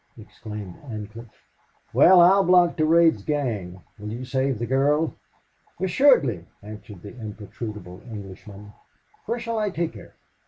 exclaimed 0.17 0.77
Ancliffe. 0.89 1.45
"Well, 1.93 2.21
I'll 2.21 2.43
block 2.43 2.75
Durade's 2.75 3.23
gang. 3.23 3.83
Will 3.99 4.09
you 4.11 4.25
save 4.25 4.57
the 4.57 4.65
girl?" 4.65 5.13
"Assuredly," 5.79 6.47
answered 6.63 7.03
the 7.03 7.15
imperturbable 7.19 8.01
Englishman. 8.09 8.73
"Where 9.27 9.37
shall 9.37 9.59
I 9.59 9.69
take 9.69 9.93
her?" 9.93 10.15